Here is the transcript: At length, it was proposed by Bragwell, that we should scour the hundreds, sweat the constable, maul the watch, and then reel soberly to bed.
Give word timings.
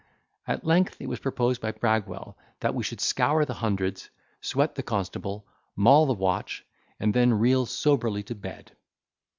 At 0.47 0.65
length, 0.65 0.97
it 0.99 1.05
was 1.07 1.19
proposed 1.19 1.61
by 1.61 1.71
Bragwell, 1.73 2.35
that 2.61 2.73
we 2.73 2.81
should 2.83 2.99
scour 2.99 3.45
the 3.45 3.53
hundreds, 3.53 4.09
sweat 4.41 4.73
the 4.73 4.81
constable, 4.81 5.45
maul 5.75 6.07
the 6.07 6.13
watch, 6.13 6.65
and 6.99 7.13
then 7.13 7.35
reel 7.35 7.67
soberly 7.67 8.23
to 8.23 8.33
bed. 8.33 8.71